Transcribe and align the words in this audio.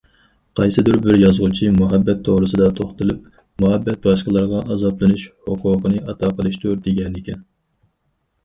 قايسىدۇر 0.59 0.95
بىر 1.01 1.17
يازغۇچى 1.23 1.67
مۇھەببەت 1.75 2.23
توغرىسىدا 2.29 2.69
توختىلىپ:« 2.79 3.27
مۇھەببەت 3.65 3.99
باشقىلارغا 4.09 4.63
ئازابلىنىش 4.77 5.27
ھوقۇقىنى 5.51 6.03
ئاتا 6.07 6.33
قىلىشتۇر» 6.41 6.81
دېگەنىكەن. 6.89 7.47